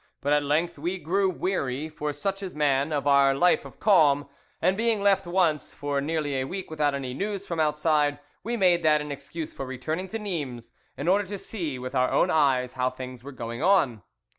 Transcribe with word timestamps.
But 0.19 0.33
at 0.33 0.41
length 0.41 0.79
we 0.79 0.97
grew 0.97 1.29
weary, 1.29 1.87
for 1.87 2.11
such 2.11 2.41
is 2.41 2.55
man, 2.55 2.91
of 2.91 3.05
our 3.05 3.35
life 3.35 3.65
of 3.65 3.79
calm, 3.79 4.27
and 4.59 4.75
being 4.75 5.03
left 5.03 5.27
once 5.27 5.75
for 5.75 6.01
nearly 6.01 6.39
a 6.39 6.47
week 6.47 6.71
without 6.71 6.95
any 6.95 7.13
news 7.13 7.45
from 7.45 7.59
outside, 7.59 8.17
we 8.43 8.57
made 8.57 8.81
that 8.81 8.99
an 9.01 9.11
excuse 9.11 9.53
for 9.53 9.63
returning 9.67 10.07
to 10.07 10.17
Nimes 10.17 10.71
in 10.97 11.07
order 11.07 11.25
to 11.27 11.37
see 11.37 11.77
with 11.77 11.93
our 11.93 12.09
own 12.09 12.31
eyes 12.31 12.73
how 12.73 12.89
things 12.89 13.23
were 13.23 13.31
going 13.31 13.61
on. 13.61 14.01